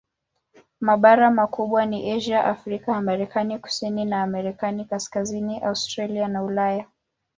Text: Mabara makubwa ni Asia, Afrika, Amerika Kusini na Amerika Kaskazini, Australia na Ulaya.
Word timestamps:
Mabara 0.79 1.31
makubwa 1.31 1.85
ni 1.85 2.11
Asia, 2.11 2.45
Afrika, 2.45 2.95
Amerika 2.95 3.45
Kusini 3.61 4.05
na 4.05 4.23
Amerika 4.23 4.73
Kaskazini, 4.89 5.59
Australia 5.59 6.27
na 6.27 6.41
Ulaya. 6.43 6.87